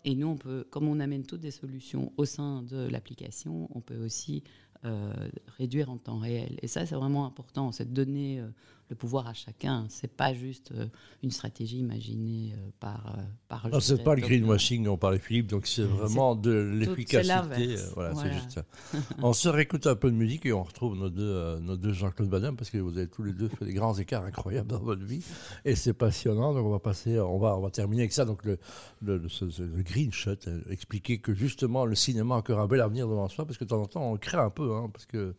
Et 0.06 0.16
nous, 0.16 0.28
on 0.28 0.36
peut, 0.36 0.68
comme 0.70 0.88
on 0.88 1.00
amène 1.00 1.26
toutes 1.26 1.40
des 1.40 1.52
solutions 1.52 2.12
au 2.18 2.26
sein 2.26 2.62
de 2.64 2.88
l'application, 2.90 3.70
on 3.74 3.80
peut 3.80 4.04
aussi 4.04 4.44
euh, 4.86 5.14
réduire 5.58 5.90
en 5.90 5.98
temps 5.98 6.18
réel. 6.18 6.60
Et 6.62 6.68
ça, 6.68 6.86
c'est 6.86 6.96
vraiment 6.96 7.26
important, 7.26 7.72
c'est 7.72 7.86
de 7.86 7.94
donner 7.94 8.42
euh, 8.42 8.50
le 8.94 8.98
pouvoir 8.98 9.28
à 9.28 9.34
chacun. 9.34 9.86
C'est 9.90 10.12
pas 10.12 10.34
juste 10.34 10.72
euh, 10.72 10.88
une 11.22 11.32
stratégie 11.32 11.80
imaginée 11.80 12.54
par 12.80 13.18
par. 13.48 13.70
Non, 13.70 13.80
c'est 13.80 14.04
pas 14.04 14.16
le 14.16 14.22
greenwashing 14.22 14.84
dont 14.84 14.98
parlait 14.98 15.20
Philippe, 15.20 15.48
donc 15.48 15.68
c'est 15.68 15.84
vraiment 15.84 16.36
de 16.36 16.52
l'efficacité. 16.52 17.76
voilà, 17.94 18.16
c'est 18.16 18.34
juste 18.34 18.52
ça. 18.52 18.66
on 19.22 19.34
se 19.34 19.48
réécoute 19.50 19.88
un 19.88 19.96
peu 19.96 20.10
de 20.10 20.16
musique 20.16 20.46
et 20.46 20.54
on 20.54 20.64
retrouve 20.64 20.96
nos 20.96 21.10
deux, 21.10 21.60
nos 21.60 21.78
deux 21.78 21.94
Jean-Claude 21.94 22.30
Badin 22.30 22.56
parce 22.56 22.70
que 22.70 22.78
vous 22.78 22.98
avez 22.98 23.08
tous 23.08 23.24
les 23.24 23.34
deux 23.34 23.48
fait 23.48 23.66
des 23.66 23.74
grands 23.74 23.96
écarts 23.96 24.24
incroyables 24.24 24.68
dans 24.68 24.80
votre 24.80 25.04
vie 25.04 25.24
et 25.66 25.76
c'est 25.76 25.94
passionnant. 25.94 26.54
Donc 26.54 26.66
on 26.66 26.72
va 26.72 26.80
passer, 26.80 27.20
on 27.20 27.38
va 27.38 27.56
on 27.58 27.62
va 27.62 27.70
terminer 27.70 28.04
avec 28.04 28.14
ça. 28.14 28.26
Donc 28.26 28.44
le 28.44 28.58
le, 29.02 29.18
le 29.18 29.84
green 29.84 30.12
shot, 30.12 30.36
expliquer 30.70 31.20
que 31.20 31.34
justement 31.34 31.86
le 31.86 31.96
cinéma 31.96 32.36
a 32.36 32.38
encore 32.40 32.60
un 32.60 32.68
bel 32.68 32.82
avenir 32.82 33.08
devant 33.08 33.28
soi 33.30 33.46
parce 33.46 33.58
que 33.58 33.64
de 33.64 33.70
temps 33.70 33.82
en 33.82 33.86
temps 33.86 34.12
on 34.12 34.18
crée 34.18 34.38
un 34.38 34.50
peu 34.50 34.64
Hein, 34.72 34.90
parce 34.92 35.06
que 35.06 35.36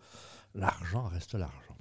l'argent 0.55 1.05
reste 1.09 1.35
l'argent. 1.35 1.74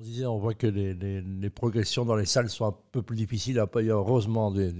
On 0.00 0.02
disait, 0.02 0.24
on 0.24 0.38
voit 0.38 0.54
que 0.54 0.66
les, 0.66 1.50
progressions 1.50 2.06
dans 2.06 2.16
les 2.16 2.24
salles 2.24 2.48
sont 2.48 2.64
un 2.64 2.74
peu 2.90 3.02
plus 3.02 3.16
difficiles. 3.16 3.62
Il 3.76 3.84
y 3.84 3.90
a 3.90 3.94
heureusement 3.94 4.50
des, 4.50 4.72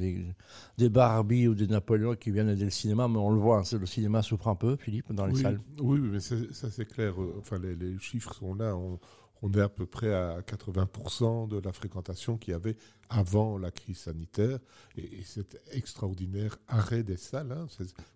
des, 0.79 0.89
Barbie 0.89 1.47
ou 1.47 1.55
des 1.55 1.67
Napoléons 1.67 2.15
qui 2.15 2.31
viennent 2.31 2.49
aider 2.49 2.65
le 2.65 2.71
cinéma, 2.71 3.07
mais 3.07 3.19
on 3.19 3.29
le 3.29 3.39
voit, 3.39 3.59
hein, 3.59 3.79
le 3.79 3.85
cinéma 3.85 4.23
souffre 4.23 4.49
un 4.49 4.55
peu, 4.55 4.77
Philippe, 4.77 5.13
dans 5.13 5.27
les 5.27 5.35
salles. 5.35 5.61
Oui, 5.79 6.01
mais 6.01 6.21
ça 6.21 6.71
c'est 6.71 6.87
clair. 6.87 7.15
Enfin, 7.39 7.59
les, 7.59 7.99
chiffres 7.99 8.33
sont 8.33 8.55
là. 8.55 8.75
On, 8.75 8.99
on 9.43 9.53
est 9.53 9.61
à 9.61 9.69
peu 9.69 9.87
près 9.87 10.13
à 10.13 10.41
80% 10.41 11.49
de 11.49 11.59
la 11.59 11.73
fréquentation 11.73 12.37
qu'il 12.37 12.53
y 12.53 12.55
avait 12.55 12.77
avant 13.09 13.59
la 13.59 13.71
crise 13.71 13.99
sanitaire. 13.99 14.59
Et, 14.97 15.23
cet 15.25 15.61
extraordinaire 15.73 16.57
arrêt 16.69 17.03
des 17.03 17.17
salles, 17.17 17.53
hein, 17.53 17.67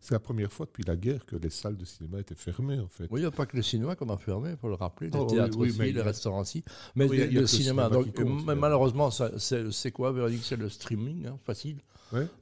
c'est 0.01 0.15
la 0.15 0.21
première 0.21 0.53
fois 0.53 0.67
depuis 0.67 0.85
la 0.85 0.97
guerre 0.97 1.25
que 1.27 1.37
les 1.37 1.51
salles 1.51 1.77
de 1.77 1.85
cinéma 1.85 2.21
étaient 2.21 2.35
fermées, 2.35 2.79
en 2.79 2.89
fait. 2.89 3.09
Oui, 3.11 3.21
il 3.21 3.23
n'y 3.23 3.29
a 3.29 3.31
pas 3.31 3.47
que 3.47 3.57
le 3.57 3.63
cinéma 3.63 3.97
qu'on 3.97 4.09
a 4.11 4.17
fermé, 4.17 4.51
il 4.51 4.57
faut 4.57 4.69
le 4.69 4.75
rappeler, 4.75 5.11
les 5.11 5.19
oh, 5.19 5.27
théâtres 5.27 5.59
aussi, 5.59 5.93
les 5.93 6.03
restaurants 6.03 6.41
aussi. 6.41 6.65
Mais 6.95 7.09
le, 7.09 7.47
cinéma, 7.47 7.89
donc, 7.89 8.19
malheureusement, 8.19 9.11
c'est 9.11 9.93
quoi, 9.93 10.13
Véronique? 10.13 10.45
C'est 10.45 10.57
le 10.57 10.69
streaming, 10.69 11.27
hein, 11.27 11.39
facile. 11.45 11.79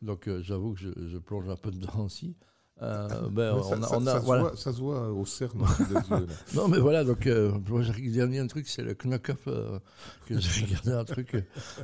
Donc 0.02 0.28
euh, 0.28 0.42
j'avoue 0.42 0.74
que 0.74 0.80
je, 0.80 0.90
je, 1.08 1.18
plonge 1.18 1.48
un 1.48 1.56
peu 1.56 1.70
dedans 1.70 2.04
aussi. 2.04 2.36
Euh, 2.82 3.08
ben, 3.30 3.54
on 3.54 3.82
a, 3.82 3.96
on 3.96 4.06
a, 4.06 4.12
ça, 4.12 4.18
voilà. 4.18 4.42
se 4.42 4.48
voit, 4.48 4.56
ça, 4.56 4.72
se 4.72 4.78
voit, 4.78 5.08
au 5.12 5.24
cercle 5.24 5.56
non, 6.54 6.68
mais 6.68 6.78
voilà, 6.78 7.04
donc, 7.04 7.26
euh, 7.26 7.52
j'ai 7.80 7.92
regardé 7.92 8.38
un 8.38 8.46
truc, 8.46 8.66
c'est 8.68 8.82
le 8.82 8.96
knock-up, 9.04 9.40
euh, 9.46 9.78
que 10.26 10.38
j'ai 10.38 10.64
regardé 10.66 10.90
un 10.92 11.04
truc. 11.04 11.34
Euh, 11.34 11.42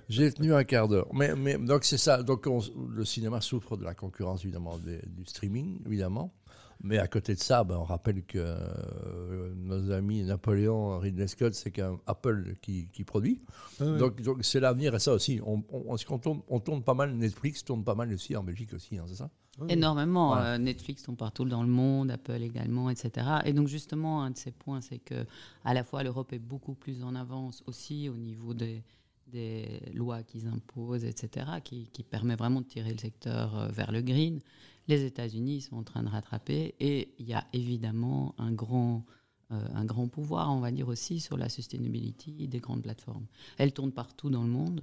j'ai 0.09 0.33
tenu 0.33 0.53
un 0.53 0.65
quart 0.65 0.89
d'heure. 0.89 1.07
Mais, 1.13 1.35
mais, 1.37 1.57
donc, 1.57 1.85
c'est 1.85 1.99
ça. 1.99 2.23
Donc, 2.23 2.47
le 2.47 3.05
cinéma 3.05 3.41
souffre 3.41 3.77
de 3.77 3.85
la 3.85 3.95
concurrence, 3.95 4.45
évidemment, 4.45 4.79
du 4.79 5.25
streaming, 5.25 5.79
évidemment. 5.87 6.33
Mais 6.81 6.99
à 6.99 7.09
côté 7.09 7.35
de 7.35 7.41
ça, 7.41 7.65
ben, 7.65 7.77
on 7.77 7.85
rappelle 7.85 8.23
que 8.25 8.39
euh, 8.39 9.53
nos 9.57 9.91
amis 9.91 10.23
Napoléon, 10.23 10.99
Ridley 10.99 11.27
Scott, 11.27 11.55
c'est 11.55 11.73
qu'un 11.73 11.99
Apple 12.07 12.55
qui, 12.63 12.89
qui 12.93 13.03
produit. 13.03 13.43
Ah 13.81 13.85
donc, 13.99 14.23
donc 14.23 14.45
c'est 14.45 14.61
l'avenir 14.61 14.95
et 14.95 15.01
ça 15.01 15.13
aussi. 15.13 15.41
On, 15.45 15.65
on, 15.73 15.97
on, 16.09 16.19
tourne, 16.19 16.41
on, 16.49 16.61
tourne, 16.61 16.83
pas 16.83 16.95
mal, 16.95 17.15
Netflix 17.15 17.65
tourne 17.65 17.83
pas 17.83 17.97
mal 17.97 18.13
aussi 18.13 18.37
en 18.37 18.45
Belgique 18.45 18.73
aussi, 18.75 18.97
hein, 18.97 19.05
c'est 19.09 19.17
ça? 19.17 19.31
Énormément. 19.69 20.37
Euh, 20.37 20.57
Netflix 20.57 21.03
tourne 21.03 21.17
partout 21.17 21.45
dans 21.45 21.63
le 21.63 21.69
monde, 21.69 22.13
Apple 22.13 22.43
également, 22.43 22.91
etc. 22.91 23.27
Et 23.45 23.53
donc 23.53 23.67
justement, 23.67 24.23
un 24.23 24.31
de 24.31 24.37
ces 24.37 24.53
points, 24.53 24.81
c'est 24.81 24.99
que 24.99 25.27
à 25.65 25.75
la 25.75 25.83
fois 25.83 26.05
l'Europe 26.05 26.33
est 26.33 26.39
beaucoup 26.39 26.75
plus 26.75 27.03
en 27.03 27.17
avance 27.17 27.65
aussi 27.67 28.09
au 28.09 28.15
niveau 28.15 28.55
des, 28.55 28.85
des 29.27 29.81
lois 29.95 30.23
qu'ils 30.23 30.47
imposent, 30.47 31.05
etc., 31.05 31.47
qui, 31.65 31.89
qui, 31.93 32.05
permet 32.05 32.37
vraiment 32.37 32.61
de 32.61 32.67
tirer 32.67 32.93
le 32.93 32.99
secteur 32.99 33.57
euh, 33.59 33.69
vers 33.69 33.91
le 33.91 34.01
green. 34.01 34.41
Les 34.89 35.05
États-Unis 35.05 35.61
sont 35.61 35.77
en 35.77 35.85
train 35.85 36.03
de 36.03 36.09
rattraper 36.09 36.75
et 36.81 37.15
il 37.19 37.27
y 37.27 37.35
a 37.35 37.47
évidemment 37.53 38.35
un 38.39 38.53
grand 38.53 39.05
un 39.51 39.87
grand 39.87 40.09
pouvoir, 40.09 40.53
on 40.53 40.61
va 40.61 40.71
dire 40.71 40.89
aussi, 40.89 41.21
sur 41.21 41.39
la 41.39 41.49
sustainability 41.49 42.49
des 42.49 42.59
grandes 42.59 42.83
plateformes. 42.83 43.27
Elles 43.57 43.73
tournent 43.73 43.93
partout 43.93 44.29
dans 44.29 44.43
le 44.43 44.51
monde 44.51 44.83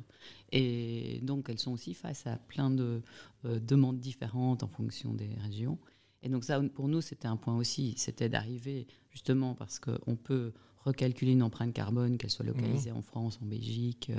et 0.52 1.20
donc 1.22 1.50
elles 1.50 1.60
sont 1.60 1.72
aussi 1.72 1.94
face 1.94 2.26
à 2.26 2.38
plein 2.38 2.72
de 2.72 3.04
demandes 3.44 4.00
différentes 4.00 4.64
en 4.64 4.68
fonction 4.68 5.14
des 5.14 5.30
régions. 5.44 5.78
Et 6.24 6.30
donc 6.30 6.44
ça, 6.44 6.60
pour 6.60 6.88
nous, 6.88 7.02
c'était 7.02 7.28
un 7.28 7.38
point 7.38 7.56
aussi, 7.56 7.94
c'était 7.98 8.28
d'arriver 8.28 8.88
justement 9.12 9.54
parce 9.54 9.78
qu'on 9.78 10.16
peut 10.16 10.52
recalculer 10.78 11.34
une 11.34 11.44
empreinte 11.44 11.74
carbone, 11.74 12.18
qu'elle 12.18 12.32
soit 12.32 12.46
localisée 12.46 12.92
mmh. 12.92 12.98
en 12.98 13.02
France, 13.04 13.40
en 13.44 13.46
Belgique, 13.46 14.12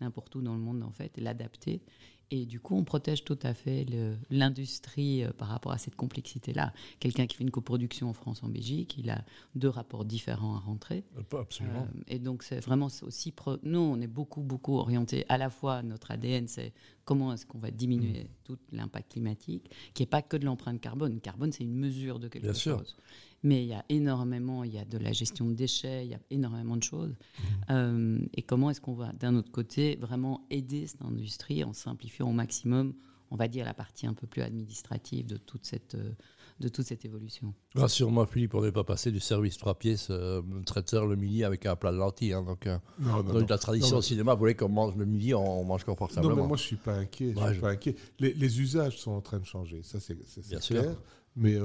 n'importe 0.00 0.34
où 0.34 0.42
dans 0.42 0.54
le 0.54 0.60
monde 0.60 0.82
en 0.82 0.90
fait, 0.90 1.16
et 1.18 1.20
l'adapter. 1.20 1.82
Et 2.30 2.46
du 2.46 2.60
coup, 2.60 2.76
on 2.76 2.84
protège 2.84 3.24
tout 3.24 3.38
à 3.42 3.54
fait 3.54 3.86
l'industrie 4.30 5.24
euh, 5.24 5.30
par 5.32 5.48
rapport 5.48 5.72
à 5.72 5.78
cette 5.78 5.94
complexité-là. 5.96 6.72
Quelqu'un 6.98 7.26
qui 7.26 7.36
fait 7.36 7.44
une 7.44 7.50
coproduction 7.50 8.08
en 8.08 8.12
France, 8.12 8.42
en 8.42 8.48
Belgique, 8.48 8.96
il 8.98 9.10
a 9.10 9.24
deux 9.54 9.68
rapports 9.68 10.04
différents 10.04 10.56
à 10.56 10.58
rentrer. 10.58 11.04
Euh, 11.16 11.38
absolument. 11.38 11.86
Euh, 11.94 12.02
et 12.08 12.18
donc, 12.18 12.42
c'est 12.42 12.60
vraiment 12.60 12.88
aussi. 13.02 13.34
Nous, 13.62 13.78
on 13.78 14.00
est 14.00 14.06
beaucoup, 14.06 14.42
beaucoup 14.42 14.76
orienté 14.76 15.24
à 15.28 15.38
la 15.38 15.50
fois, 15.50 15.82
notre 15.82 16.10
ADN, 16.10 16.48
c'est 16.48 16.72
comment 17.04 17.32
est-ce 17.32 17.46
qu'on 17.46 17.58
va 17.58 17.70
diminuer 17.70 18.24
mmh. 18.24 18.28
tout 18.44 18.58
l'impact 18.72 19.12
climatique, 19.12 19.70
qui 19.92 20.02
n'est 20.02 20.08
pas 20.08 20.22
que 20.22 20.36
de 20.36 20.44
l'empreinte 20.44 20.80
carbone. 20.80 21.20
Carbone, 21.20 21.52
c'est 21.52 21.64
une 21.64 21.76
mesure 21.76 22.18
de 22.18 22.28
quelque 22.28 22.44
Bien 22.44 22.52
chose. 22.52 22.86
Sûr. 22.86 22.96
Mais 23.44 23.62
il 23.62 23.68
y 23.68 23.74
a 23.74 23.84
énormément, 23.90 24.64
il 24.64 24.72
y 24.72 24.78
a 24.78 24.86
de 24.86 24.96
la 24.96 25.12
gestion 25.12 25.44
de 25.44 25.52
déchets, 25.52 26.06
il 26.06 26.10
y 26.10 26.14
a 26.14 26.20
énormément 26.30 26.78
de 26.78 26.82
choses. 26.82 27.10
Mmh. 27.10 27.42
Euh, 27.70 28.18
et 28.32 28.42
comment 28.42 28.70
est-ce 28.70 28.80
qu'on 28.80 28.94
va, 28.94 29.12
d'un 29.12 29.36
autre 29.36 29.52
côté, 29.52 29.96
vraiment 29.96 30.46
aider 30.50 30.86
cette 30.86 31.02
industrie 31.02 31.62
en 31.62 31.74
simplifiant 31.74 32.30
au 32.30 32.32
maximum, 32.32 32.94
on 33.30 33.36
va 33.36 33.46
dire, 33.46 33.66
la 33.66 33.74
partie 33.74 34.06
un 34.06 34.14
peu 34.14 34.26
plus 34.26 34.40
administrative 34.40 35.26
de 35.26 35.36
toute 35.36 35.66
cette, 35.66 35.94
euh, 35.94 36.12
de 36.58 36.68
toute 36.68 36.86
cette 36.86 37.04
évolution? 37.04 37.52
Rassure-moi, 37.74 38.26
Philippe, 38.26 38.54
on 38.54 38.62
n'est 38.62 38.72
pas 38.72 38.82
passé 38.82 39.12
du 39.12 39.20
service 39.20 39.58
trois 39.58 39.78
pièces, 39.78 40.08
euh, 40.08 40.40
traiteur 40.64 41.04
le 41.04 41.16
midi 41.16 41.44
avec 41.44 41.66
un 41.66 41.76
plat 41.76 41.92
de 41.92 41.98
lentilles. 41.98 42.32
Hein, 42.32 42.44
donc, 42.44 42.66
non, 42.98 43.22
non, 43.22 43.44
la 43.46 43.58
tradition 43.58 43.98
au 43.98 44.02
cinéma 44.02 44.34
voulait 44.34 44.54
qu'on 44.54 44.70
mange 44.70 44.96
le 44.96 45.04
midi, 45.04 45.34
on 45.34 45.64
mange 45.64 45.84
confortablement. 45.84 46.34
Non, 46.34 46.42
mais 46.44 46.48
moi, 46.48 46.56
je 46.56 46.62
ne 46.62 46.66
suis 46.68 46.76
pas 46.76 46.94
inquiet. 46.94 47.34
Je 47.36 47.52
suis 47.52 47.60
pas 47.60 47.72
inquiet. 47.72 47.94
Les, 48.20 48.32
les, 48.32 48.60
usages 48.62 48.96
sont 48.96 49.12
en 49.12 49.20
train 49.20 49.38
de 49.38 49.44
changer, 49.44 49.82
ça 49.82 50.00
c'est 50.00 50.16
clair. 50.16 50.62
Sûr. 50.62 50.96
Mais 51.36 51.58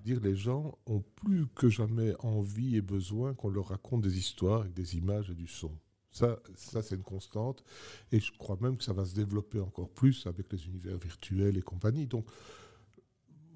dire 0.00 0.20
les 0.20 0.36
gens 0.36 0.78
ont 0.86 1.02
plus 1.16 1.46
que 1.54 1.68
jamais 1.68 2.14
envie 2.20 2.76
et 2.76 2.80
besoin 2.80 3.34
qu'on 3.34 3.48
leur 3.48 3.68
raconte 3.68 4.02
des 4.02 4.18
histoires 4.18 4.62
avec 4.62 4.74
des 4.74 4.96
images 4.96 5.30
et 5.30 5.34
du 5.34 5.46
son. 5.46 5.72
Ça, 6.10 6.40
ça 6.56 6.82
c'est 6.82 6.96
une 6.96 7.02
constante. 7.02 7.62
Et 8.12 8.20
je 8.20 8.32
crois 8.36 8.58
même 8.60 8.76
que 8.76 8.84
ça 8.84 8.92
va 8.92 9.04
se 9.04 9.14
développer 9.14 9.60
encore 9.60 9.90
plus 9.90 10.26
avec 10.26 10.52
les 10.52 10.66
univers 10.66 10.98
virtuels 10.98 11.56
et 11.56 11.62
compagnie. 11.62 12.06
Donc, 12.06 12.26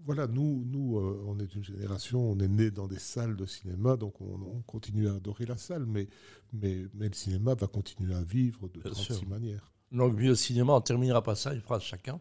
voilà, 0.05 0.27
nous, 0.27 0.65
nous 0.67 0.99
euh, 0.99 1.23
on 1.27 1.39
est 1.41 1.55
une 1.55 1.65
génération, 1.65 2.21
on 2.21 2.39
est 2.39 2.49
né 2.49 2.71
dans 2.71 2.87
des 2.87 2.99
salles 2.99 3.37
de 3.37 3.47
cinéma, 3.47 3.97
donc 3.97 4.21
on, 4.21 4.63
continue 4.67 5.09
à 5.09 5.15
adorer 5.15 5.47
la 5.47 5.57
salle, 5.57 5.87
mais, 5.87 6.09
mais, 6.53 6.85
mais, 6.93 7.09
le 7.09 7.15
cinéma 7.15 7.55
va 7.55 7.67
continuer 7.67 8.15
à 8.15 8.23
vivre 8.23 8.69
de 8.69 8.81
36 8.81 9.27
manières. 9.27 9.73
Donc, 9.93 10.21
le 10.21 10.35
cinéma, 10.35 10.75
on 10.75 10.81
terminera 10.83 11.23
pas 11.23 11.35
ça, 11.35 11.55
une 11.55 11.63
phrase 11.63 11.83
chacun. 11.83 12.21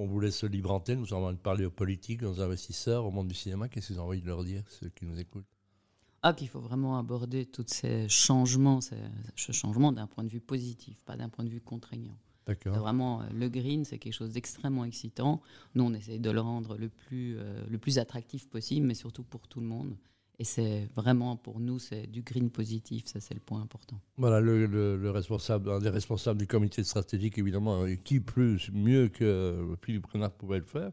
On 0.00 0.06
vous 0.06 0.20
laisse 0.20 0.44
libre 0.44 0.70
antenne, 0.70 1.00
nous 1.00 1.12
avons 1.12 1.34
parler 1.34 1.64
aux 1.64 1.72
politiques, 1.72 2.22
aux 2.22 2.40
investisseurs, 2.40 3.04
au 3.04 3.10
monde 3.10 3.26
du 3.26 3.34
cinéma. 3.34 3.68
Qu'est-ce 3.68 3.88
que 3.88 3.94
vous 3.94 3.98
avez 3.98 4.08
envie 4.08 4.22
de 4.22 4.28
leur 4.28 4.44
dire, 4.44 4.62
ceux 4.68 4.90
qui 4.90 5.04
nous 5.04 5.18
écoutent? 5.18 5.48
Ah, 6.22 6.32
qu'il 6.32 6.46
faut 6.48 6.60
vraiment 6.60 6.98
aborder 6.98 7.46
tous 7.46 7.64
ces 7.66 8.08
changements, 8.08 8.78
ce 8.80 9.50
changement 9.50 9.90
d'un 9.90 10.06
point 10.06 10.22
de 10.22 10.28
vue 10.28 10.40
positif, 10.40 11.02
pas 11.02 11.16
d'un 11.16 11.28
point 11.28 11.44
de 11.44 11.50
vue 11.50 11.60
contraignant. 11.60 12.16
D'accord. 12.46 12.78
Vraiment, 12.78 13.22
euh, 13.22 13.24
le 13.34 13.48
green, 13.48 13.84
c'est 13.84 13.98
quelque 13.98 14.14
chose 14.14 14.30
d'extrêmement 14.30 14.84
excitant. 14.84 15.42
Nous, 15.74 15.82
on 15.82 15.92
essaie 15.92 16.20
de 16.20 16.30
le 16.30 16.40
rendre 16.40 16.76
le 16.76 16.88
plus, 16.88 17.36
euh, 17.36 17.66
le 17.68 17.78
plus 17.78 17.98
attractif 17.98 18.48
possible, 18.48 18.86
mais 18.86 18.94
surtout 18.94 19.24
pour 19.24 19.48
tout 19.48 19.58
le 19.58 19.66
monde. 19.66 19.96
Et 20.40 20.44
c'est 20.44 20.88
vraiment 20.94 21.36
pour 21.36 21.58
nous, 21.58 21.80
c'est 21.80 22.06
du 22.06 22.22
green 22.22 22.48
positif, 22.48 23.06
ça 23.06 23.18
c'est 23.18 23.34
le 23.34 23.40
point 23.40 23.60
important. 23.60 24.00
Voilà, 24.18 24.40
le, 24.40 25.10
responsable, 25.10 25.68
un 25.68 25.80
des 25.80 25.88
responsables 25.88 26.38
du 26.38 26.46
comité 26.46 26.84
stratégique, 26.84 27.38
évidemment, 27.38 27.84
qui 28.04 28.20
plus, 28.20 28.70
mieux 28.72 29.08
que 29.08 29.74
Philippe 29.82 30.06
Renard 30.06 30.30
pouvait 30.30 30.58
le 30.58 30.64
faire, 30.64 30.92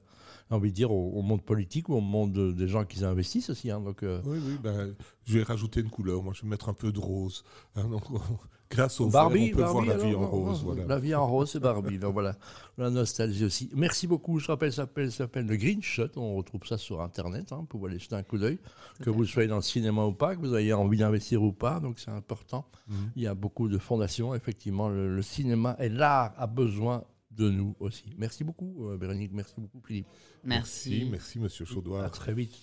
envie 0.49 0.69
de 0.69 0.75
dire 0.75 0.91
au, 0.91 1.21
monde 1.21 1.41
politique 1.41 1.89
ou 1.89 1.95
au 1.95 2.01
monde 2.01 2.55
des 2.55 2.67
gens 2.67 2.85
qui 2.85 3.03
investissent 3.03 3.49
aussi. 3.49 3.71
Hein, 3.71 3.81
donc, 3.81 4.03
euh. 4.03 4.21
Oui, 4.25 4.37
oui, 4.45 4.57
ben, 4.61 4.95
je 5.25 5.37
vais 5.37 5.43
rajouter 5.43 5.79
une 5.81 5.89
couleur, 5.89 6.23
moi 6.23 6.33
je 6.35 6.43
vais 6.43 6.47
mettre 6.47 6.69
un 6.69 6.73
peu 6.73 6.91
de 6.91 6.99
rose. 6.99 7.43
Hein, 7.75 7.87
donc, 7.89 8.03
Grâce 8.69 8.99
au 8.99 9.09
Barbie, 9.09 9.51
on 9.53 9.57
peut 9.57 9.63
voir 9.63 9.85
la 9.85 9.97
vie 9.97 10.15
en 10.15 10.27
rose. 10.27 10.63
Voilà. 10.63 10.85
La 10.85 10.99
vie 10.99 11.13
en 11.13 11.27
rose, 11.27 11.51
c'est 11.51 11.59
Barbie. 11.59 11.99
donc 11.99 12.13
voilà, 12.13 12.35
la 12.77 12.89
nostalgie 12.89 13.45
aussi. 13.45 13.69
Merci 13.75 14.07
beaucoup. 14.07 14.39
Je 14.39 14.47
rappelle, 14.47 14.71
ça 14.71 14.87
s'appelle 15.09 15.45
le 15.45 15.55
Green 15.55 15.83
Shot. 15.83 16.09
On 16.15 16.35
retrouve 16.35 16.65
ça 16.65 16.77
sur 16.77 17.01
Internet. 17.01 17.51
Hein, 17.51 17.65
pour 17.69 17.85
aller 17.85 17.99
jeter 17.99 18.15
un 18.15 18.23
coup 18.23 18.37
d'œil. 18.37 18.57
Que 19.01 19.09
vous 19.09 19.25
soyez 19.25 19.47
dans 19.47 19.57
le 19.57 19.61
cinéma 19.61 20.05
ou 20.05 20.13
pas, 20.13 20.35
que 20.35 20.41
vous 20.41 20.55
ayez 20.55 20.73
envie 20.73 20.97
d'investir 20.97 21.43
ou 21.43 21.51
pas. 21.51 21.79
Donc 21.79 21.99
c'est 21.99 22.11
important. 22.11 22.65
Mhm. 22.87 22.95
Il 23.15 23.23
y 23.23 23.27
a 23.27 23.35
beaucoup 23.35 23.69
de 23.69 23.77
fondations. 23.77 24.33
Effectivement, 24.33 24.89
le, 24.89 25.21
cinéma 25.21 25.75
et 25.79 25.89
l'art 25.89 26.33
a 26.37 26.47
besoin 26.47 27.03
de 27.35 27.49
nous 27.49 27.75
aussi. 27.79 28.05
Merci 28.17 28.43
beaucoup, 28.43 28.89
euh, 28.89 28.97
Bérénique. 28.97 29.31
Merci 29.33 29.55
beaucoup, 29.57 29.81
Philippe. 29.85 30.07
Merci. 30.43 30.89
Merci, 30.89 31.09
merci 31.09 31.39
Monsieur 31.39 31.65
Chaudoir. 31.65 32.03
À 32.03 32.09
très 32.09 32.33
vite. 32.33 32.53